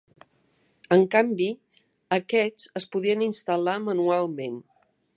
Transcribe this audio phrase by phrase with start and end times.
[0.95, 1.51] En canvi,
[2.19, 4.63] aquests es podien instal·lar manualment.